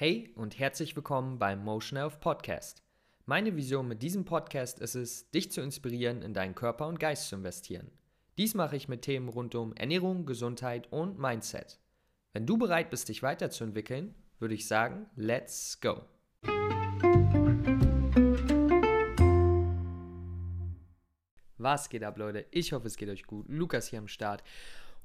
Hey 0.00 0.30
und 0.36 0.60
herzlich 0.60 0.94
willkommen 0.94 1.40
beim 1.40 1.64
Motion 1.64 1.98
Health 1.98 2.20
Podcast. 2.20 2.84
Meine 3.26 3.56
Vision 3.56 3.88
mit 3.88 4.00
diesem 4.00 4.24
Podcast 4.24 4.78
ist 4.78 4.94
es, 4.94 5.28
dich 5.32 5.50
zu 5.50 5.60
inspirieren, 5.60 6.22
in 6.22 6.34
deinen 6.34 6.54
Körper 6.54 6.86
und 6.86 7.00
Geist 7.00 7.28
zu 7.28 7.34
investieren. 7.34 7.90
Dies 8.36 8.54
mache 8.54 8.76
ich 8.76 8.86
mit 8.86 9.02
Themen 9.02 9.28
rund 9.28 9.56
um 9.56 9.74
Ernährung, 9.74 10.24
Gesundheit 10.24 10.86
und 10.92 11.18
Mindset. 11.18 11.80
Wenn 12.32 12.46
du 12.46 12.56
bereit 12.56 12.90
bist, 12.90 13.08
dich 13.08 13.24
weiterzuentwickeln, 13.24 14.14
würde 14.38 14.54
ich 14.54 14.68
sagen, 14.68 15.06
let's 15.16 15.80
go. 15.80 16.02
Was 21.56 21.88
geht 21.88 22.04
ab, 22.04 22.18
Leute? 22.18 22.46
Ich 22.52 22.72
hoffe, 22.72 22.86
es 22.86 22.96
geht 22.96 23.08
euch 23.08 23.24
gut. 23.24 23.46
Lukas 23.48 23.88
hier 23.88 23.98
am 23.98 24.06
Start. 24.06 24.44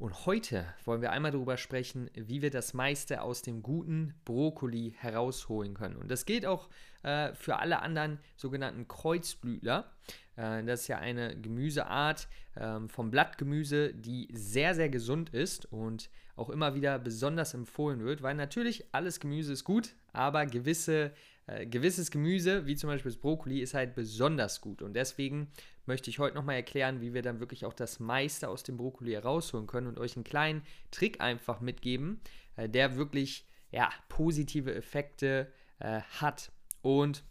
Und 0.04 0.26
heute 0.26 0.66
wollen 0.84 1.02
wir 1.02 1.14
einmal 1.14 1.32
darüber 1.32 1.56
sprechen, 1.56 2.10
wie 2.14 2.42
wir 2.42 2.50
das 2.52 2.74
meiste 2.74 3.22
aus 3.22 3.42
dem 3.42 3.64
guten 3.64 4.14
Brokkoli 4.26 4.94
herausholen 4.98 5.76
können. 5.76 5.96
Und 5.96 6.12
das 6.12 6.26
gilt 6.26 6.46
auch 6.46 6.68
äh, 7.04 7.34
für 7.36 7.60
alle 7.60 7.82
anderen 7.82 8.20
sogenannten 8.36 8.90
Kreuzblütler. 8.90 9.90
Äh, 10.36 10.62
das 10.66 10.82
ist 10.82 10.88
ja 10.90 10.98
eine 10.98 11.40
Gemüseart 11.40 12.28
äh, 12.56 12.82
vom 12.90 13.12
Blattgemüse, 13.12 13.94
die 13.94 14.28
sehr, 14.34 14.76
sehr 14.76 14.90
gesund 14.90 15.30
ist 15.30 15.72
und 15.72 16.10
auch 16.36 16.50
immer 16.50 16.76
wieder 16.76 17.00
besonders 17.00 17.54
empfohlen 17.54 18.04
wird, 18.04 18.22
weil 18.22 18.36
natürlich 18.36 18.84
alles 18.92 19.22
Gemüse 19.22 19.54
ist 19.54 19.64
gut, 19.64 19.96
aber 20.12 20.46
gewisse 20.46 21.14
äh, 21.48 21.66
gewisses 21.66 22.12
Gemüse, 22.12 22.66
wie 22.66 22.76
zum 22.76 22.90
Beispiel 22.90 23.12
das 23.12 23.20
Brokkoli, 23.20 23.60
ist 23.60 23.74
halt 23.74 23.96
besonders 23.96 24.62
gut. 24.62 24.82
Und 24.82 24.94
deswegen 24.94 25.52
möchte 25.86 26.10
ich 26.10 26.20
heute 26.20 26.36
nochmal 26.36 26.56
erklären, 26.56 27.02
wie 27.02 27.14
wir 27.14 27.22
dann 27.22 27.40
wirklich 27.40 27.66
auch 27.66 27.74
das 27.74 28.00
meiste 28.00 28.48
aus 28.48 28.64
dem 28.64 28.78
Brokkoli 28.78 29.12
herausholen 29.12 29.68
können 29.68 29.88
und 29.88 30.00
euch 30.00 30.16
einen 30.16 30.24
kleinen 30.24 30.64
Trick 30.92 31.22
einfach 31.22 31.60
mitgeben, 31.60 32.22
äh, 32.56 32.70
der 32.70 32.96
wirklich 32.96 33.46
ja, 33.72 33.90
positive 34.08 34.74
Effekte 34.74 35.52
äh, 35.80 36.02
hat. 36.02 36.52
Und 36.82 37.24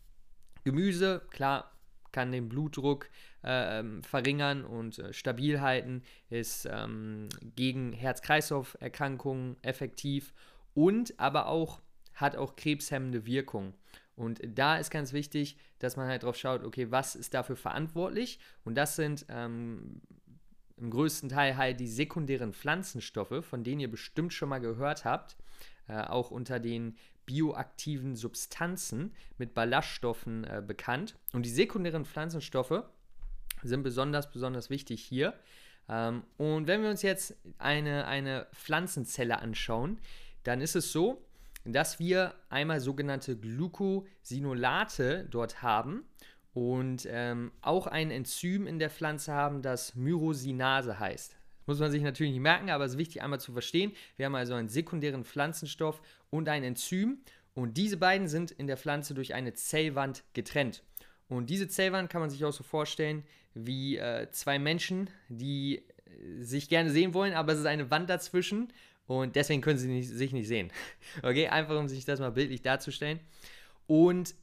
Gemüse, 0.65 1.23
klar, 1.31 1.73
kann 2.13 2.31
den 2.31 2.49
Blutdruck 2.49 3.09
äh, 3.43 3.81
ähm, 3.81 4.03
verringern 4.03 4.65
und 4.65 4.99
äh, 4.99 5.13
stabil 5.13 5.61
halten, 5.61 6.03
ist 6.29 6.69
ähm, 6.71 7.29
gegen 7.57 7.93
Herz-Kreislauf-Erkrankungen 7.93 9.57
effektiv 9.63 10.35
und 10.75 11.19
aber 11.19 11.47
auch 11.47 11.81
hat 12.15 12.37
auch 12.37 12.55
krebshemmende 12.57 13.27
Wirkung. 13.27 13.75
Und 14.17 14.41
da 14.45 14.77
ist 14.77 14.91
ganz 14.91 15.13
wichtig, 15.13 15.57
dass 15.79 15.97
man 15.97 16.07
halt 16.07 16.23
drauf 16.23 16.37
schaut, 16.37 16.65
okay, 16.65 16.91
was 16.91 17.15
ist 17.15 17.35
dafür 17.35 17.57
verantwortlich? 17.57 18.39
Und 18.65 18.75
das 18.75 18.97
sind 18.97 19.25
ähm, 19.29 20.03
im 20.77 20.91
größten 20.91 21.29
Teil 21.29 21.57
halt 21.57 21.81
die 21.81 21.89
sekundären 21.89 22.53
Pflanzenstoffe, 22.53 23.45
von 23.45 23.65
denen 23.65 23.81
ihr 23.81 23.91
bestimmt 23.91 24.33
schon 24.33 24.49
mal 24.49 24.61
gehört 24.61 25.05
habt, 25.05 25.37
äh, 25.89 26.01
auch 26.03 26.31
unter 26.31 26.61
den 26.61 26.97
bioaktiven 27.25 28.17
Substanzen 28.17 29.13
mit 29.39 29.55
Ballaststoffen 29.55 30.45
äh, 30.45 30.63
bekannt. 30.67 31.17
Und 31.33 31.47
die 31.47 31.51
sekundären 31.51 32.05
Pflanzenstoffe 32.05 32.83
sind 33.63 33.83
besonders, 33.83 34.31
besonders 34.31 34.71
wichtig 34.71 35.03
hier. 35.03 35.35
Ähm, 35.89 36.25
und 36.37 36.67
wenn 36.67 36.83
wir 36.83 36.91
uns 36.91 37.03
jetzt 37.03 37.37
eine, 37.59 38.07
eine 38.07 38.47
Pflanzenzelle 38.53 39.39
anschauen, 39.39 39.99
dann 40.43 40.61
ist 40.61 40.75
es 40.75 40.93
so, 40.93 41.25
dass 41.65 41.99
wir 41.99 42.35
einmal 42.49 42.81
sogenannte 42.81 43.37
Glucosinolate 43.37 45.27
dort 45.31 45.63
haben 45.63 46.05
und 46.55 47.07
ähm, 47.11 47.53
auch 47.61 47.87
ein 47.87 48.11
Enzym 48.11 48.67
in 48.67 48.79
der 48.79 48.91
Pflanze 48.91 49.33
haben, 49.33 49.63
das 49.63 49.95
Myrosinase 49.95 50.99
heißt. 50.99 51.33
Das 51.33 51.67
muss 51.67 51.79
man 51.79 51.91
sich 51.91 52.03
natürlich 52.03 52.33
nicht 52.33 52.43
merken, 52.43 52.71
aber 52.71 52.85
es 52.85 52.93
ist 52.93 52.99
wichtig 52.99 53.23
einmal 53.23 53.41
zu 53.41 53.53
verstehen. 53.53 53.93
Wir 54.17 54.27
haben 54.27 54.35
also 54.35 54.55
einen 54.55 54.69
sekundären 54.69 55.25
Pflanzenstoff 55.25 56.03
und 56.31 56.49
ein 56.49 56.65
Enzym 56.65 57.19
und 57.55 57.77
diese 57.77 57.97
beiden 57.97 58.29
sind 58.29 58.51
in 58.51 58.67
der 58.67 58.77
Pflanze 58.77 59.15
durch 59.15 59.35
eine 59.35 59.55
Zellwand 59.55 60.25
getrennt. 60.33 60.83
Und 61.29 61.49
diese 61.51 61.69
Zellwand 61.69 62.11
kann 62.11 62.21
man 62.21 62.31
sich 62.31 62.45
auch 62.45 62.53
so 62.53 62.65
vorstellen 62.65 63.25
wie 63.55 63.97
äh, 63.97 64.29
zwei 64.31 64.59
Menschen, 64.59 65.11
die 65.29 65.79
äh, 65.79 66.43
sich 66.43 66.69
gerne 66.69 66.91
sehen 66.91 67.15
wollen, 67.15 67.35
aber 67.35 67.53
es 67.53 67.61
ist 67.61 67.67
eine 67.67 67.91
Wand 67.91 68.11
dazwischen 68.11 68.73
und 69.21 69.37
deswegen 69.37 69.61
können 69.63 69.79
sie 69.79 69.89
nicht, 69.89 70.09
sich 70.09 70.33
nicht 70.33 70.49
sehen. 70.49 70.71
Okay, 71.23 71.49
einfach 71.49 71.79
um 71.79 71.89
sich 71.89 72.05
das 72.05 72.21
mal 72.21 72.33
bildlich 72.33 72.63
darzustellen. 72.63 73.21
Und 73.87 74.35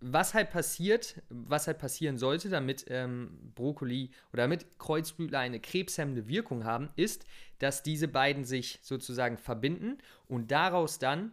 was 0.00 0.34
halt 0.34 0.50
passiert, 0.50 1.22
was 1.28 1.66
halt 1.66 1.78
passieren 1.78 2.18
sollte, 2.18 2.50
damit 2.50 2.84
ähm, 2.88 3.52
Brokkoli 3.54 4.10
oder 4.32 4.42
damit 4.42 4.66
Kreuzblütler 4.78 5.38
eine 5.38 5.60
krebshemmende 5.60 6.28
Wirkung 6.28 6.64
haben, 6.64 6.90
ist, 6.96 7.24
dass 7.58 7.82
diese 7.82 8.08
beiden 8.08 8.44
sich 8.44 8.78
sozusagen 8.82 9.38
verbinden 9.38 9.98
und 10.28 10.50
daraus 10.50 10.98
dann 10.98 11.32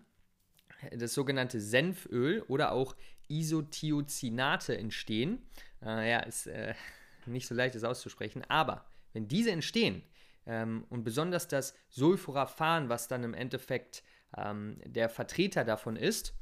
das 0.91 1.13
sogenannte 1.13 1.59
Senföl 1.59 2.41
oder 2.47 2.71
auch 2.71 2.95
Isothiazinate 3.27 4.77
entstehen. 4.77 5.41
Äh, 5.81 6.11
ja, 6.11 6.19
ist 6.19 6.47
äh, 6.47 6.73
nicht 7.25 7.47
so 7.47 7.55
leicht, 7.55 7.75
das 7.75 7.83
auszusprechen, 7.83 8.43
aber 8.47 8.85
wenn 9.13 9.27
diese 9.27 9.51
entstehen, 9.51 10.03
ähm, 10.45 10.85
und 10.89 11.03
besonders 11.03 11.47
das 11.47 11.75
Sulforaphan, 11.89 12.89
was 12.89 13.07
dann 13.07 13.23
im 13.23 13.33
Endeffekt 13.33 14.03
ähm, 14.37 14.77
der 14.85 15.09
Vertreter 15.09 15.63
davon 15.63 15.95
ist, 15.95 16.33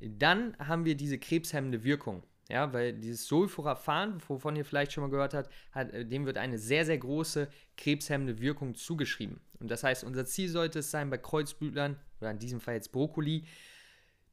dann 0.00 0.56
haben 0.58 0.84
wir 0.84 0.96
diese 0.96 1.18
krebshemmende 1.18 1.84
Wirkung. 1.84 2.24
Ja, 2.50 2.74
weil 2.74 2.92
dieses 2.92 3.26
Sulforaphan, 3.26 4.20
wovon 4.28 4.54
ihr 4.54 4.66
vielleicht 4.66 4.92
schon 4.92 5.02
mal 5.02 5.10
gehört 5.10 5.32
habt, 5.32 5.50
hat, 5.72 5.92
äh, 5.92 6.04
dem 6.04 6.26
wird 6.26 6.36
eine 6.36 6.58
sehr, 6.58 6.84
sehr 6.84 6.98
große 6.98 7.48
krebshemmende 7.76 8.38
Wirkung 8.38 8.74
zugeschrieben. 8.74 9.40
Und 9.60 9.70
das 9.70 9.82
heißt, 9.82 10.04
unser 10.04 10.26
Ziel 10.26 10.50
sollte 10.50 10.80
es 10.80 10.90
sein, 10.90 11.08
bei 11.08 11.16
Kreuzblütlern, 11.16 11.96
oder 12.20 12.30
in 12.30 12.38
diesem 12.38 12.60
Fall 12.60 12.74
jetzt 12.74 12.92
Brokkoli, 12.92 13.44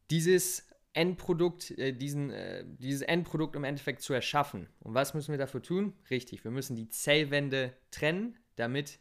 dieses 0.10 0.68
Endprodukt, 0.92 1.72
äh, 1.78 1.94
diesen, 1.94 2.32
äh, 2.32 2.66
dieses 2.66 3.02
Endprodukt 3.02 3.56
im 3.56 3.64
Endeffekt 3.64 4.02
zu 4.02 4.14
erschaffen. 4.14 4.68
Und 4.82 4.94
was 4.94 5.14
müssen 5.14 5.32
wir 5.32 5.40
dafür 5.40 5.62
tun? 5.62 5.94
Richtig, 6.10 6.44
wir 6.44 6.52
müssen 6.52 6.76
die 6.76 6.90
Zellwände 6.90 7.74
trennen, 7.92 8.38
damit 8.58 9.00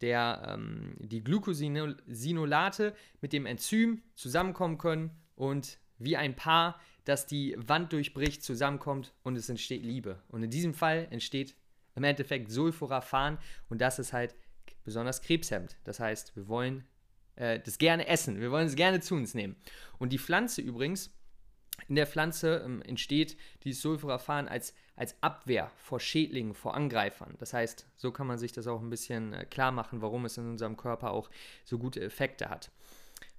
der, 0.00 0.54
ähm, 0.54 0.96
die 0.98 1.22
Glucosinolate 1.22 2.94
mit 3.20 3.32
dem 3.32 3.46
Enzym 3.46 4.02
zusammenkommen 4.14 4.78
können 4.78 5.10
und 5.34 5.78
wie 5.98 6.16
ein 6.16 6.36
Paar, 6.36 6.80
das 7.04 7.26
die 7.26 7.56
Wand 7.58 7.92
durchbricht, 7.92 8.42
zusammenkommt 8.42 9.14
und 9.22 9.36
es 9.36 9.48
entsteht 9.48 9.82
Liebe. 9.82 10.22
Und 10.28 10.42
in 10.42 10.50
diesem 10.50 10.74
Fall 10.74 11.08
entsteht 11.10 11.56
im 11.94 12.04
Endeffekt 12.04 12.50
Sulforaphan 12.50 13.38
und 13.68 13.80
das 13.80 13.98
ist 13.98 14.12
halt 14.12 14.34
besonders 14.84 15.20
krebshemmend. 15.22 15.76
Das 15.84 16.00
heißt, 16.00 16.36
wir 16.36 16.48
wollen 16.48 16.84
äh, 17.36 17.60
das 17.60 17.78
gerne 17.78 18.06
essen, 18.06 18.40
wir 18.40 18.50
wollen 18.50 18.66
es 18.66 18.76
gerne 18.76 19.00
zu 19.00 19.14
uns 19.14 19.34
nehmen. 19.34 19.56
Und 19.98 20.12
die 20.12 20.18
Pflanze 20.18 20.60
übrigens, 20.60 21.12
in 21.86 21.94
der 21.94 22.06
Pflanze 22.06 22.62
ähm, 22.64 22.82
entsteht 22.82 23.36
dieses 23.64 23.82
Sulforaphan 23.82 24.48
als, 24.48 24.74
als 24.96 25.16
Abwehr 25.22 25.70
vor 25.76 26.00
Schädlingen, 26.00 26.54
vor 26.54 26.74
Angreifern. 26.74 27.34
Das 27.38 27.52
heißt, 27.52 27.86
so 27.96 28.10
kann 28.10 28.26
man 28.26 28.38
sich 28.38 28.52
das 28.52 28.66
auch 28.66 28.80
ein 28.80 28.90
bisschen 28.90 29.32
äh, 29.32 29.44
klar 29.44 29.70
machen, 29.70 30.02
warum 30.02 30.24
es 30.24 30.36
in 30.36 30.48
unserem 30.48 30.76
Körper 30.76 31.12
auch 31.12 31.30
so 31.64 31.78
gute 31.78 32.00
Effekte 32.00 32.50
hat. 32.50 32.70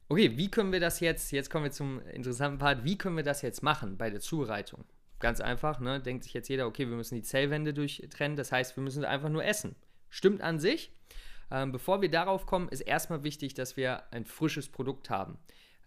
Okay, 0.08 0.38
wie 0.38 0.50
können 0.50 0.72
wir 0.72 0.80
das 0.80 1.02
jetzt, 1.02 1.32
jetzt 1.32 1.52
kommen 1.52 1.66
wir 1.66 1.72
zum 1.72 2.02
interessanten 2.08 2.58
Part, 2.58 2.84
wie 2.84 2.98
können 2.98 3.18
wir 3.18 3.24
das 3.24 3.42
jetzt 3.42 3.62
machen 3.62 3.98
bei 3.98 4.10
der 4.10 4.20
Zubereitung? 4.20 4.86
Ganz 5.20 5.42
einfach, 5.42 5.80
ne? 5.80 6.00
denkt 6.00 6.24
sich 6.24 6.34
jetzt 6.34 6.48
jeder, 6.48 6.66
okay, 6.66 6.90
wir 6.90 6.96
müssen 6.96 7.16
die 7.16 7.22
Zellwände 7.22 7.74
durchtrennen, 7.74 8.38
das 8.38 8.52
heißt, 8.52 8.76
wir 8.76 8.84
müssen 8.84 9.06
einfach 9.06 9.30
nur 9.30 9.44
essen. 9.44 9.76
Stimmt 10.10 10.42
an 10.42 10.60
sich. 10.60 10.92
Ähm, 11.52 11.72
bevor 11.72 12.02
wir 12.02 12.10
darauf 12.10 12.46
kommen, 12.46 12.70
ist 12.70 12.82
erstmal 12.82 13.24
wichtig, 13.24 13.54
dass 13.54 13.76
wir 13.76 14.04
ein 14.12 14.26
frisches 14.26 14.70
Produkt 14.70 15.10
haben. 15.10 15.38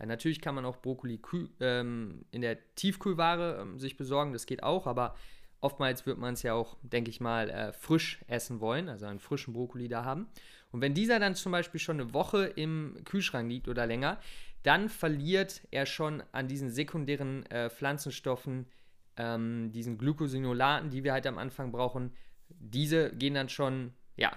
Äh, 0.02 0.06
natürlich 0.06 0.40
kann 0.40 0.54
man 0.54 0.64
auch 0.64 0.76
Brokkoli 0.76 1.20
ähm, 1.60 2.24
in 2.30 2.42
der 2.42 2.58
Tiefkühlware 2.74 3.60
ähm, 3.62 3.78
sich 3.78 3.96
besorgen, 3.96 4.32
das 4.32 4.46
geht 4.46 4.62
auch, 4.62 4.86
aber 4.86 5.14
oftmals 5.60 6.06
wird 6.06 6.18
man 6.18 6.34
es 6.34 6.42
ja 6.42 6.54
auch, 6.54 6.76
denke 6.82 7.10
ich 7.10 7.20
mal, 7.20 7.48
äh, 7.48 7.72
frisch 7.72 8.20
essen 8.26 8.60
wollen, 8.60 8.88
also 8.88 9.06
einen 9.06 9.20
frischen 9.20 9.54
Brokkoli 9.54 9.88
da 9.88 10.04
haben. 10.04 10.26
Und 10.72 10.80
wenn 10.80 10.94
dieser 10.94 11.20
dann 11.20 11.34
zum 11.34 11.52
Beispiel 11.52 11.80
schon 11.80 12.00
eine 12.00 12.12
Woche 12.12 12.46
im 12.46 12.96
Kühlschrank 13.04 13.48
liegt 13.48 13.68
oder 13.68 13.86
länger, 13.86 14.18
dann 14.64 14.88
verliert 14.88 15.62
er 15.70 15.86
schon 15.86 16.22
an 16.32 16.48
diesen 16.48 16.70
sekundären 16.70 17.46
äh, 17.46 17.68
Pflanzenstoffen, 17.70 18.66
ähm, 19.16 19.70
diesen 19.72 19.98
Glycosinolaten, 19.98 20.90
die 20.90 21.04
wir 21.04 21.12
halt 21.12 21.26
am 21.26 21.38
Anfang 21.38 21.72
brauchen. 21.72 22.12
Diese 22.48 23.14
gehen 23.14 23.34
dann 23.34 23.48
schon, 23.48 23.92
ja, 24.16 24.32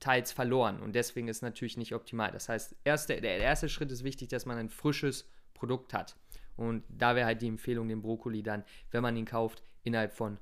teils 0.00 0.32
verloren 0.32 0.80
und 0.80 0.94
deswegen 0.94 1.28
ist 1.28 1.42
natürlich 1.42 1.76
nicht 1.76 1.94
optimal. 1.94 2.30
Das 2.30 2.48
heißt, 2.48 2.76
erste, 2.84 3.20
der 3.20 3.38
erste 3.38 3.68
Schritt 3.68 3.90
ist 3.90 4.04
wichtig, 4.04 4.28
dass 4.28 4.46
man 4.46 4.58
ein 4.58 4.68
frisches 4.68 5.28
Produkt 5.54 5.94
hat. 5.94 6.16
Und 6.56 6.84
da 6.88 7.14
wäre 7.14 7.26
halt 7.26 7.42
die 7.42 7.48
Empfehlung, 7.48 7.88
den 7.88 8.02
Brokkoli 8.02 8.42
dann, 8.42 8.64
wenn 8.90 9.02
man 9.02 9.16
ihn 9.16 9.24
kauft, 9.26 9.62
innerhalb 9.82 10.12
von 10.12 10.38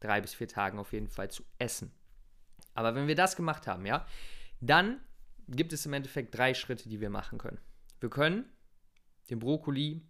drei 0.00 0.20
bis 0.20 0.34
vier 0.34 0.48
Tagen 0.48 0.78
auf 0.78 0.92
jeden 0.92 1.08
Fall 1.08 1.30
zu 1.30 1.44
essen. 1.58 1.92
Aber 2.74 2.94
wenn 2.94 3.08
wir 3.08 3.14
das 3.14 3.36
gemacht 3.36 3.66
haben, 3.66 3.86
ja, 3.86 4.06
dann 4.60 5.00
gibt 5.48 5.72
es 5.72 5.86
im 5.86 5.92
Endeffekt 5.92 6.36
drei 6.36 6.54
Schritte, 6.54 6.88
die 6.88 7.00
wir 7.00 7.10
machen 7.10 7.38
können. 7.38 7.58
Wir 8.00 8.10
können 8.10 8.44
den 9.30 9.38
Brokkoli 9.38 10.02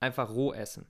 einfach 0.00 0.30
roh 0.30 0.52
essen. 0.52 0.86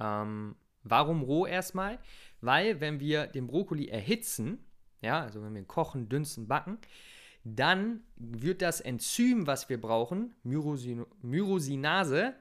Ähm, 0.00 0.56
warum 0.82 1.22
roh 1.22 1.46
erstmal? 1.46 1.98
Weil, 2.40 2.80
wenn 2.80 3.00
wir 3.00 3.26
den 3.26 3.46
Brokkoli 3.46 3.88
erhitzen, 3.88 4.64
ja, 5.00 5.20
also 5.20 5.42
wenn 5.42 5.54
wir 5.54 5.64
kochen, 5.64 6.08
dünsten, 6.08 6.46
backen, 6.46 6.78
dann 7.44 8.02
wird 8.16 8.60
das 8.60 8.80
Enzym, 8.80 9.46
was 9.46 9.68
wir 9.68 9.80
brauchen, 9.80 10.34
Myrosin 10.42 11.06
Myrosinase, 11.22 12.34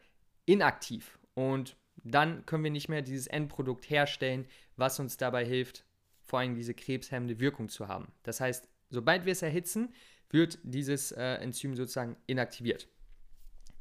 inaktiv. 0.45 1.19
Und 1.35 1.77
dann 2.03 2.45
können 2.45 2.63
wir 2.63 2.71
nicht 2.71 2.89
mehr 2.89 3.01
dieses 3.01 3.27
Endprodukt 3.27 3.89
herstellen, 3.89 4.47
was 4.77 4.99
uns 4.99 5.17
dabei 5.17 5.45
hilft, 5.45 5.85
vor 6.23 6.39
allem 6.39 6.55
diese 6.55 6.73
krebshemmende 6.73 7.39
Wirkung 7.39 7.69
zu 7.69 7.87
haben. 7.87 8.11
Das 8.23 8.39
heißt, 8.39 8.67
sobald 8.89 9.25
wir 9.25 9.31
es 9.31 9.41
erhitzen, 9.41 9.93
wird 10.29 10.57
dieses 10.63 11.11
äh, 11.11 11.35
Enzym 11.35 11.75
sozusagen 11.75 12.17
inaktiviert. 12.25 12.87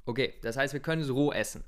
Okay, 0.04 0.34
das 0.42 0.56
heißt, 0.56 0.74
wir 0.74 0.80
können 0.80 1.02
es 1.02 1.10
roh 1.10 1.32
essen. 1.32 1.64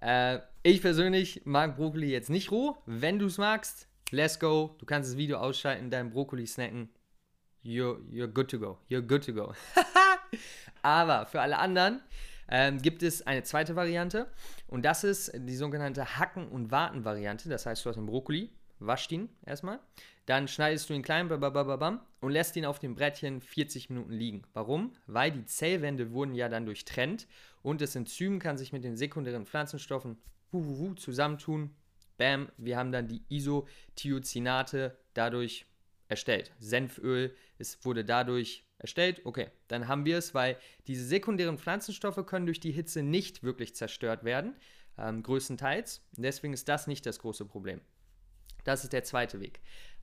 Äh, 0.00 0.40
ich 0.62 0.80
persönlich 0.80 1.42
mag 1.44 1.76
Brokkoli 1.76 2.10
jetzt 2.10 2.30
nicht 2.30 2.50
roh. 2.50 2.76
Wenn 2.86 3.18
du 3.18 3.26
es 3.26 3.38
magst, 3.38 3.88
let's 4.10 4.38
go. 4.38 4.76
Du 4.78 4.86
kannst 4.86 5.10
das 5.10 5.16
Video 5.16 5.38
ausschalten, 5.38 5.90
deinen 5.90 6.10
Brokkoli 6.10 6.46
snacken. 6.46 6.88
You're, 7.64 7.98
you're 8.10 8.26
good 8.26 8.50
to 8.50 8.58
go. 8.58 8.78
You're 8.90 9.00
good 9.00 9.24
to 9.24 9.32
go. 9.32 9.54
Aber 10.82 11.26
für 11.26 11.40
alle 11.40 11.58
anderen 11.58 12.02
ähm, 12.48 12.80
gibt 12.80 13.02
es 13.02 13.26
eine 13.26 13.42
zweite 13.42 13.74
Variante 13.74 14.30
und 14.66 14.84
das 14.84 15.04
ist 15.04 15.32
die 15.34 15.56
sogenannte 15.56 16.18
Hacken- 16.18 16.48
und 16.48 16.70
Warten-Variante. 16.70 17.48
Das 17.48 17.66
heißt, 17.66 17.84
du 17.84 17.88
hast 17.88 17.96
den 17.96 18.06
Brokkoli, 18.06 18.50
waschst 18.80 19.12
ihn 19.12 19.30
erstmal, 19.46 19.80
dann 20.26 20.48
schneidest 20.48 20.88
du 20.90 20.94
ihn 20.94 21.02
klein 21.02 21.30
und 21.30 22.32
lässt 22.32 22.56
ihn 22.56 22.66
auf 22.66 22.78
dem 22.78 22.94
Brettchen 22.94 23.40
40 23.40 23.90
Minuten 23.90 24.12
liegen. 24.12 24.42
Warum? 24.52 24.92
Weil 25.06 25.30
die 25.30 25.44
Zellwände 25.46 26.12
wurden 26.12 26.34
ja 26.34 26.48
dann 26.48 26.66
durchtrennt 26.66 27.26
und 27.62 27.80
das 27.80 27.96
Enzym 27.96 28.38
kann 28.38 28.58
sich 28.58 28.72
mit 28.72 28.84
den 28.84 28.96
sekundären 28.96 29.46
Pflanzenstoffen 29.46 30.18
zusammentun. 30.96 31.74
Bam, 32.16 32.50
wir 32.56 32.76
haben 32.76 32.92
dann 32.92 33.08
die 33.08 33.22
Isothiocyanate 33.28 34.96
dadurch 35.14 35.66
erstellt. 36.08 36.52
Senföl 36.58 37.34
es 37.58 37.84
wurde 37.84 38.04
dadurch 38.04 38.64
erstellt. 38.78 39.22
Okay, 39.24 39.50
dann 39.68 39.88
haben 39.88 40.04
wir 40.04 40.18
es, 40.18 40.34
weil 40.34 40.58
diese 40.86 41.04
sekundären 41.04 41.58
Pflanzenstoffe 41.58 42.24
können 42.26 42.46
durch 42.46 42.60
die 42.60 42.72
Hitze 42.72 43.02
nicht 43.02 43.42
wirklich 43.42 43.74
zerstört 43.74 44.24
werden, 44.24 44.56
ähm, 44.98 45.22
größtenteils. 45.22 46.02
deswegen 46.12 46.52
ist 46.52 46.68
das 46.68 46.86
nicht 46.86 47.06
das 47.06 47.18
große 47.18 47.46
Problem. 47.46 47.80
Das 48.64 48.84
ist 48.84 48.92
der 48.92 49.04
zweite 49.04 49.40
Weg. 49.40 49.60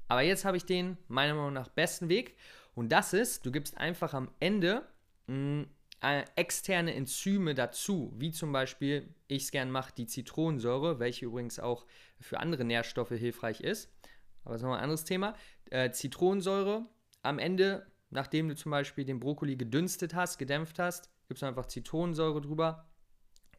Aber 0.07 0.21
jetzt 0.21 0.45
habe 0.45 0.57
ich 0.57 0.65
den 0.65 0.97
meiner 1.07 1.33
Meinung 1.35 1.53
nach 1.53 1.69
besten 1.69 2.09
Weg 2.09 2.35
und 2.75 2.91
das 2.91 3.13
ist, 3.13 3.45
du 3.45 3.51
gibst 3.51 3.77
einfach 3.77 4.13
am 4.13 4.29
Ende 4.39 4.85
mh, 5.27 5.65
äh, 6.01 6.25
externe 6.35 6.93
Enzyme 6.93 7.53
dazu, 7.53 8.11
wie 8.17 8.31
zum 8.31 8.51
Beispiel, 8.51 9.13
ich 9.27 9.43
es 9.43 9.51
gern 9.51 9.71
mache, 9.71 9.93
die 9.95 10.07
Zitronensäure, 10.07 10.99
welche 10.99 11.25
übrigens 11.25 11.59
auch 11.59 11.85
für 12.19 12.39
andere 12.39 12.65
Nährstoffe 12.65 13.09
hilfreich 13.09 13.61
ist. 13.61 13.91
Aber 14.43 14.53
das 14.53 14.61
ist 14.61 14.65
noch 14.65 14.73
ein 14.73 14.83
anderes 14.83 15.03
Thema. 15.03 15.35
Äh, 15.69 15.91
Zitronensäure 15.91 16.85
am 17.21 17.37
Ende, 17.37 17.85
nachdem 18.09 18.49
du 18.49 18.55
zum 18.55 18.71
Beispiel 18.71 19.05
den 19.05 19.19
Brokkoli 19.19 19.55
gedünstet 19.55 20.15
hast, 20.15 20.37
gedämpft 20.39 20.79
hast, 20.79 21.11
gibst 21.27 21.43
du 21.43 21.47
einfach 21.47 21.67
Zitronensäure 21.67 22.41
drüber. 22.41 22.89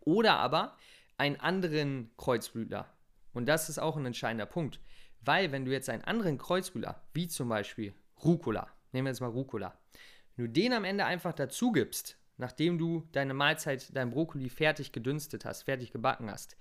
Oder 0.00 0.38
aber 0.38 0.76
einen 1.16 1.38
anderen 1.38 2.10
Kreuzblütler. 2.16 2.92
Und 3.32 3.46
das 3.46 3.68
ist 3.68 3.78
auch 3.78 3.96
ein 3.96 4.04
entscheidender 4.04 4.46
Punkt. 4.46 4.80
Weil, 5.20 5.52
wenn 5.52 5.64
du 5.64 5.70
jetzt 5.70 5.88
einen 5.88 6.02
anderen 6.02 6.38
Kreuzblütler, 6.38 7.00
wie 7.14 7.28
zum 7.28 7.48
Beispiel 7.48 7.94
Rucola, 8.24 8.68
nehmen 8.90 9.06
wir 9.06 9.12
jetzt 9.12 9.20
mal 9.20 9.30
Rucola, 9.30 9.78
wenn 10.34 10.46
du 10.46 10.52
den 10.52 10.72
am 10.72 10.84
Ende 10.84 11.04
einfach 11.04 11.32
dazu 11.32 11.70
gibst, 11.70 12.18
nachdem 12.42 12.76
du 12.76 13.08
deine 13.12 13.34
Mahlzeit, 13.34 13.96
dein 13.96 14.10
Brokkoli 14.10 14.50
fertig 14.50 14.92
gedünstet 14.92 15.44
hast, 15.44 15.62
fertig 15.62 15.92
gebacken 15.92 16.30
hast, 16.30 16.56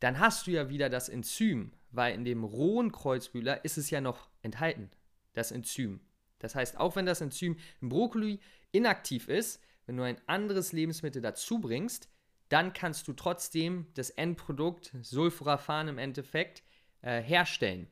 dann 0.00 0.18
hast 0.18 0.46
du 0.46 0.50
ja 0.50 0.70
wieder 0.70 0.88
das 0.88 1.08
Enzym, 1.08 1.72
weil 1.90 2.14
in 2.14 2.24
dem 2.24 2.42
rohen 2.42 2.90
Kreuzblütler 2.90 3.64
ist 3.64 3.76
es 3.76 3.90
ja 3.90 4.00
noch 4.00 4.30
enthalten, 4.42 4.90
das 5.34 5.52
Enzym. 5.52 6.00
Das 6.38 6.54
heißt, 6.54 6.78
auch 6.78 6.96
wenn 6.96 7.04
das 7.04 7.20
Enzym 7.20 7.58
im 7.82 7.90
Brokkoli 7.90 8.40
inaktiv 8.72 9.28
ist, 9.28 9.62
wenn 9.84 9.98
du 9.98 10.04
ein 10.04 10.16
anderes 10.26 10.72
Lebensmittel 10.72 11.20
dazu 11.20 11.60
bringst, 11.60 12.08
dann 12.48 12.72
kannst 12.72 13.06
du 13.06 13.12
trotzdem 13.12 13.86
das 13.94 14.08
Endprodukt 14.10 14.96
Sulforaphan 15.02 15.88
im 15.88 15.98
Endeffekt 15.98 16.62
äh, 17.02 17.20
herstellen. 17.20 17.88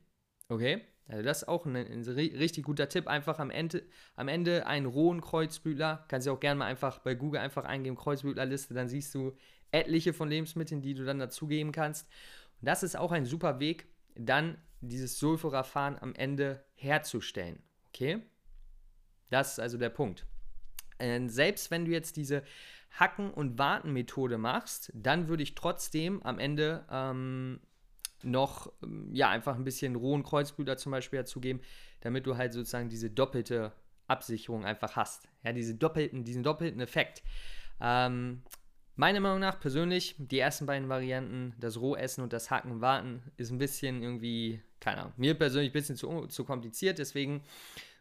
Okay? 0.47 0.81
Also 1.09 1.23
das 1.23 1.41
ist 1.41 1.47
auch 1.47 1.65
ein, 1.65 1.75
ein, 1.75 2.03
richtig 2.03 2.63
guter 2.63 2.87
Tipp. 2.87 3.07
Einfach 3.07 3.39
am 3.39 3.49
Ende, 3.49 3.83
am 4.15 4.27
Ende 4.27 4.67
einen 4.67 4.85
rohen 4.85 5.21
Kreuzblütler. 5.21 6.05
Kannst 6.07 6.27
du 6.27 6.31
auch 6.31 6.39
gerne 6.39 6.59
mal 6.59 6.67
einfach 6.67 6.99
bei 6.99 7.15
Google 7.15 7.41
einfach 7.41 7.65
eingeben, 7.65 7.95
Kreuzblütlerliste, 7.95 8.75
dann 8.75 8.87
siehst 8.87 9.13
du 9.15 9.35
etliche 9.71 10.13
von 10.13 10.29
Lebensmitteln, 10.29 10.81
die 10.81 10.93
du 10.93 11.05
dann 11.05 11.17
dazugeben 11.17 11.71
kannst. 11.71 12.07
Und 12.61 12.67
das 12.67 12.83
ist 12.83 12.95
auch 12.95 13.11
ein 13.11 13.25
super 13.25 13.59
Weg, 13.59 13.87
dann 14.15 14.57
dieses 14.81 15.17
Sulforaphan 15.17 15.97
am 15.99 16.13
Ende 16.13 16.63
herzustellen. 16.75 17.61
Okay? 17.89 18.21
Das 19.31 19.53
ist 19.53 19.59
also 19.59 19.79
der 19.79 19.89
Punkt. 19.89 20.27
Äh, 20.99 21.27
selbst 21.27 21.71
wenn 21.71 21.85
du 21.85 21.91
jetzt 21.91 22.17
diese 22.17 22.43
Hacken- 22.91 23.31
und 23.31 23.57
Warten-Methode 23.57 24.37
machst, 24.37 24.91
dann 24.93 25.27
würde 25.27 25.43
ich 25.43 25.55
trotzdem 25.55 26.21
am 26.23 26.37
Ende 26.37 26.85
ähm, 26.91 27.61
noch, 28.23 28.71
ähm, 28.83 29.09
ja, 29.13 29.29
einfach 29.29 29.55
ein 29.55 29.63
bisschen 29.63 29.95
rohen 29.95 30.23
Kreuzblüter 30.23 30.77
zum 30.77 30.91
Beispiel 30.91 31.19
dazugeben, 31.19 31.61
damit 32.01 32.25
du 32.25 32.37
halt 32.37 32.53
sozusagen 32.53 32.89
diese 32.89 33.09
doppelte 33.09 33.71
Absicherung 34.07 34.65
einfach 34.65 34.95
hast. 34.95 35.29
Ja, 35.43 35.53
diese 35.53 35.75
doppelten, 35.75 36.23
diesen 36.23 36.43
doppelten 36.43 36.81
Effekt. 36.81 37.23
Ähm, 37.79 38.41
meiner 38.95 39.19
Meinung 39.19 39.39
nach 39.39 39.59
persönlich, 39.59 40.15
die 40.17 40.39
ersten 40.39 40.65
beiden 40.65 40.89
Varianten, 40.89 41.53
das 41.59 41.79
Rohessen 41.79 42.23
und 42.23 42.33
das 42.33 42.51
Hacken 42.51 42.81
warten, 42.81 43.23
ist 43.37 43.51
ein 43.51 43.57
bisschen 43.57 44.01
irgendwie, 44.01 44.61
keine 44.79 45.01
Ahnung, 45.01 45.13
mir 45.17 45.35
persönlich 45.35 45.69
ein 45.69 45.73
bisschen 45.73 45.95
zu, 45.95 46.27
zu 46.27 46.43
kompliziert. 46.43 46.99
Deswegen 46.99 47.43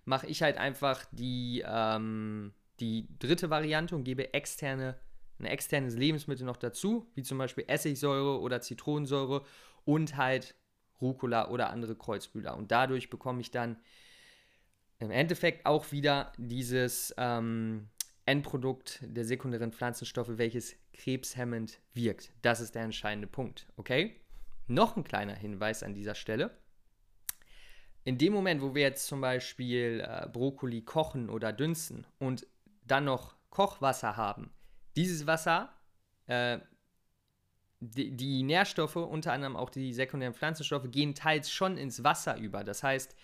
mache 0.04 0.26
ich 0.26 0.42
halt 0.42 0.56
einfach 0.58 1.04
die, 1.12 1.62
ähm, 1.66 2.52
die 2.80 3.06
dritte 3.18 3.50
Variante 3.50 3.94
und 3.94 4.04
gebe 4.04 4.32
externe, 4.34 4.96
ein 5.38 5.44
externes 5.44 5.94
Lebensmittel 5.94 6.44
noch 6.44 6.56
dazu, 6.56 7.06
wie 7.14 7.22
zum 7.22 7.38
Beispiel 7.38 7.64
Essigsäure 7.68 8.40
oder 8.40 8.60
Zitronensäure 8.60 9.44
und 9.88 10.18
halt 10.18 10.54
Rucola 11.00 11.48
oder 11.48 11.70
andere 11.70 11.96
Kreuzblüter. 11.96 12.58
Und 12.58 12.70
dadurch 12.70 13.08
bekomme 13.08 13.40
ich 13.40 13.50
dann 13.50 13.78
im 14.98 15.10
Endeffekt 15.10 15.64
auch 15.64 15.92
wieder 15.92 16.34
dieses 16.36 17.14
ähm, 17.16 17.88
Endprodukt 18.26 18.98
der 19.00 19.24
sekundären 19.24 19.72
Pflanzenstoffe, 19.72 20.36
welches 20.36 20.76
krebshemmend 20.92 21.80
wirkt. 21.94 22.34
Das 22.42 22.60
ist 22.60 22.74
der 22.74 22.82
entscheidende 22.82 23.28
Punkt. 23.28 23.66
Okay? 23.76 24.20
Noch 24.66 24.94
ein 24.98 25.04
kleiner 25.04 25.34
Hinweis 25.34 25.82
an 25.82 25.94
dieser 25.94 26.14
Stelle. 26.14 26.50
In 28.04 28.18
dem 28.18 28.34
Moment, 28.34 28.60
wo 28.60 28.74
wir 28.74 28.82
jetzt 28.82 29.06
zum 29.06 29.22
Beispiel 29.22 30.04
äh, 30.06 30.28
Brokkoli 30.28 30.82
kochen 30.82 31.30
oder 31.30 31.50
dünsten 31.50 32.06
und 32.18 32.46
dann 32.84 33.06
noch 33.06 33.36
Kochwasser 33.48 34.18
haben, 34.18 34.52
dieses 34.96 35.26
Wasser 35.26 35.72
äh, 36.26 36.58
die, 37.80 38.42
Nährstoffe, 38.42 38.96
unter 38.96 39.32
anderem 39.32 39.56
auch 39.56 39.70
die 39.70 39.92
sekundären 39.92 40.34
Pflanzenstoffe, 40.34 40.90
gehen 40.90 41.14
teils 41.14 41.50
schon 41.50 41.76
ins 41.76 42.02
Wasser 42.02 42.36
über. 42.36 42.64
Das 42.64 42.82
heißt, 42.82 43.14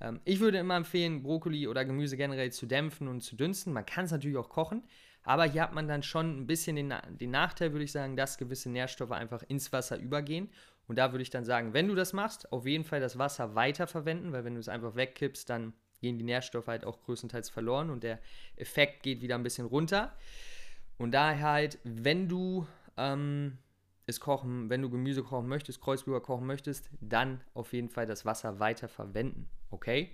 ähm, 0.00 0.20
ich 0.24 0.40
würde 0.40 0.58
immer 0.58 0.76
empfehlen, 0.76 1.22
Brokkoli 1.22 1.68
oder 1.68 1.84
Gemüse 1.84 2.16
generell 2.16 2.52
zu 2.52 2.66
dämpfen 2.66 3.08
und 3.08 3.20
zu 3.20 3.36
dünsten. 3.36 3.72
Man 3.72 3.86
kann 3.86 4.06
es 4.06 4.10
natürlich 4.10 4.36
auch 4.36 4.48
kochen, 4.48 4.82
aber 5.22 5.44
hier 5.44 5.62
hat 5.62 5.74
man 5.74 5.86
dann 5.86 6.02
schon 6.02 6.40
ein 6.40 6.46
bisschen 6.46 6.76
den, 6.76 6.94
den 7.20 7.30
Nachteil, 7.30 7.72
würde 7.72 7.84
ich 7.84 7.92
sagen, 7.92 8.16
dass 8.16 8.38
gewisse 8.38 8.70
Nährstoffe 8.70 9.12
einfach 9.12 9.42
ins 9.48 9.72
Wasser 9.72 9.98
übergehen. 9.98 10.50
Und 10.88 10.96
da 10.96 11.12
würde 11.12 11.22
ich 11.22 11.30
dann 11.30 11.44
sagen, 11.44 11.72
wenn 11.72 11.86
du 11.86 11.94
das 11.94 12.12
machst, 12.12 12.52
auf 12.52 12.66
jeden 12.66 12.84
Fall 12.84 12.98
das 12.98 13.16
Wasser 13.16 13.54
weiter 13.54 13.86
verwenden, 13.86 14.32
weil 14.32 14.44
wenn 14.44 14.54
du 14.54 14.60
es 14.60 14.68
einfach 14.68 14.96
wegkippst, 14.96 15.48
dann 15.48 15.72
gehen 16.00 16.18
die 16.18 16.24
Nährstoffe 16.24 16.66
halt 16.66 16.84
auch 16.84 17.00
größtenteils 17.02 17.48
verloren 17.48 17.90
und 17.90 18.02
der 18.02 18.18
Effekt 18.56 19.04
geht 19.04 19.22
wieder 19.22 19.36
ein 19.36 19.44
bisschen 19.44 19.66
runter. 19.66 20.16
Und 20.98 21.12
daher 21.12 21.52
halt, 21.52 21.78
wenn 21.84 22.28
du 22.28 22.66
ähm, 22.96 23.58
es 24.10 24.20
kochen, 24.20 24.68
wenn 24.68 24.82
du 24.82 24.90
Gemüse 24.90 25.22
kochen 25.22 25.48
möchtest, 25.48 25.80
Kreuzbüger 25.80 26.20
kochen 26.20 26.46
möchtest, 26.46 26.90
dann 27.00 27.40
auf 27.54 27.72
jeden 27.72 27.88
Fall 27.88 28.06
das 28.06 28.24
Wasser 28.24 28.60
weiter 28.60 28.88
verwenden. 28.88 29.48
Okay? 29.70 30.10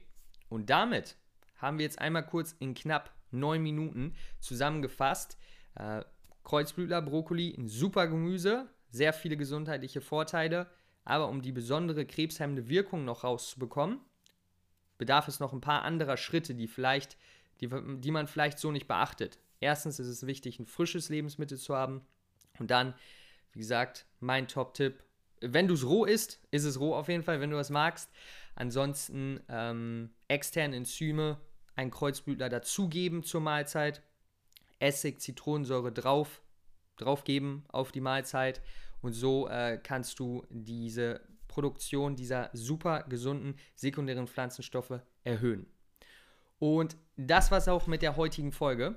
Und 0.48 0.70
damit 0.70 1.16
haben 1.56 1.78
wir 1.78 1.84
jetzt 1.84 1.98
einmal 1.98 2.24
kurz 2.24 2.54
in 2.58 2.74
knapp 2.74 3.12
neun 3.30 3.62
Minuten 3.62 4.14
zusammengefasst. 4.38 5.38
Äh, 5.74 6.02
Kreuzblütler, 6.44 7.02
Brokkoli, 7.02 7.54
ein 7.58 7.68
super 7.68 8.06
Gemüse, 8.06 8.68
sehr 8.90 9.12
viele 9.12 9.36
gesundheitliche 9.36 10.00
Vorteile, 10.00 10.68
aber 11.04 11.28
um 11.28 11.42
die 11.42 11.52
besondere 11.52 12.06
krebshemmende 12.06 12.68
Wirkung 12.68 13.04
noch 13.04 13.24
rauszubekommen, 13.24 14.00
bedarf 14.98 15.28
es 15.28 15.40
noch 15.40 15.52
ein 15.52 15.60
paar 15.60 15.82
anderer 15.82 16.16
Schritte, 16.16 16.54
die 16.54 16.68
vielleicht, 16.68 17.16
die, 17.60 17.68
die 18.00 18.10
man 18.10 18.28
vielleicht 18.28 18.58
so 18.58 18.70
nicht 18.70 18.86
beachtet. 18.86 19.38
Erstens 19.60 19.98
ist 19.98 20.08
es 20.08 20.26
wichtig, 20.26 20.58
ein 20.58 20.66
frisches 20.66 21.08
Lebensmittel 21.08 21.58
zu 21.58 21.74
haben 21.74 22.06
und 22.58 22.70
dann 22.70 22.94
wie 23.56 23.60
gesagt, 23.60 24.04
mein 24.20 24.48
Top-Tipp. 24.48 25.02
Wenn 25.40 25.66
du 25.66 25.72
es 25.72 25.86
roh 25.86 26.04
isst, 26.04 26.40
ist 26.50 26.64
es 26.64 26.78
roh 26.78 26.94
auf 26.94 27.08
jeden 27.08 27.22
Fall, 27.22 27.40
wenn 27.40 27.50
du 27.50 27.58
es 27.58 27.70
magst. 27.70 28.10
Ansonsten 28.54 29.40
ähm, 29.48 30.10
externe 30.28 30.76
Enzyme, 30.76 31.40
ein 31.74 31.90
Kreuzblütler 31.90 32.50
dazugeben 32.50 33.22
zur 33.22 33.40
Mahlzeit, 33.40 34.02
Essig, 34.78 35.22
Zitronensäure 35.22 35.90
drauf, 35.90 36.42
drauf 36.98 37.24
geben 37.24 37.64
auf 37.68 37.92
die 37.92 38.02
Mahlzeit 38.02 38.60
und 39.00 39.14
so 39.14 39.48
äh, 39.48 39.80
kannst 39.82 40.18
du 40.18 40.44
diese 40.50 41.22
Produktion 41.48 42.14
dieser 42.14 42.50
super 42.52 43.04
gesunden 43.08 43.56
sekundären 43.74 44.26
Pflanzenstoffe 44.26 45.00
erhöhen. 45.24 45.66
Und 46.58 46.98
das 47.16 47.50
war's 47.50 47.68
auch 47.68 47.86
mit 47.86 48.02
der 48.02 48.16
heutigen 48.16 48.52
Folge. 48.52 48.96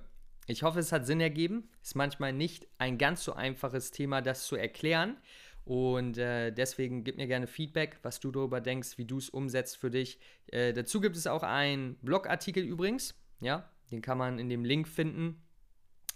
Ich 0.49 0.63
hoffe, 0.63 0.79
es 0.79 0.91
hat 0.91 1.05
Sinn 1.05 1.21
ergeben. 1.21 1.69
Ist 1.83 1.95
manchmal 1.95 2.33
nicht 2.33 2.67
ein 2.79 2.97
ganz 2.97 3.23
so 3.23 3.33
einfaches 3.33 3.91
Thema, 3.91 4.21
das 4.23 4.47
zu 4.47 4.55
erklären. 4.55 5.15
Und 5.63 6.17
äh, 6.17 6.51
deswegen 6.51 7.03
gib 7.03 7.17
mir 7.17 7.27
gerne 7.27 7.45
Feedback, 7.45 7.99
was 8.01 8.19
du 8.19 8.31
darüber 8.31 8.59
denkst, 8.59 8.97
wie 8.97 9.05
du 9.05 9.19
es 9.19 9.29
umsetzt 9.29 9.77
für 9.77 9.91
dich. 9.91 10.19
Äh, 10.47 10.73
dazu 10.73 11.01
gibt 11.01 11.15
es 11.15 11.27
auch 11.27 11.43
einen 11.43 11.97
Blogartikel 11.97 12.63
übrigens. 12.63 13.13
Ja, 13.41 13.69
den 13.91 14.01
kann 14.01 14.17
man 14.17 14.39
in 14.39 14.49
dem 14.49 14.65
Link 14.65 14.87
finden. 14.87 15.39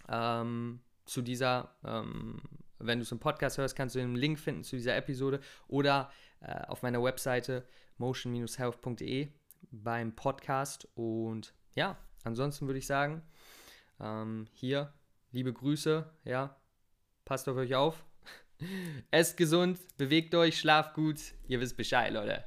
Ähm, 0.10 0.80
zu 1.06 1.22
dieser, 1.22 1.75
ähm, 1.86 2.42
wenn 2.80 2.98
du 2.98 3.04
es 3.04 3.12
im 3.12 3.20
Podcast 3.20 3.60
hörst, 3.60 3.75
kannst 3.75 3.94
du 3.94 4.00
den 4.00 4.16
Link 4.16 4.40
finden 4.40 4.63
zu 4.63 4.78
dieser 4.78 4.96
Episode 4.96 5.42
oder 5.68 6.12
äh, 6.40 6.60
auf 6.66 6.82
meiner 6.82 7.04
Webseite 7.04 7.68
motion-health.de 7.98 9.28
beim 9.70 10.16
Podcast. 10.16 10.88
Und 10.96 11.54
ja, 11.75 12.00
ansonsten 12.24 12.66
würde 12.66 12.80
ich 12.80 12.88
sagen, 12.88 13.22
ähm, 14.00 14.48
hier 14.54 14.94
liebe 15.34 15.52
Grüße, 15.52 16.10
ja, 16.24 16.56
passt 17.26 17.50
auf 17.50 17.58
euch 17.58 17.76
auf, 17.76 18.06
esst 19.12 19.36
gesund, 19.36 19.80
bewegt 19.98 20.34
euch, 20.36 20.60
schlaft 20.60 20.94
gut, 20.94 21.20
ihr 21.48 21.60
wisst 21.60 21.76
Bescheid, 21.76 22.14
Leute. 22.14 22.46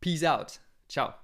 Peace 0.00 0.24
out. 0.24 0.60
Ciao. 0.88 1.14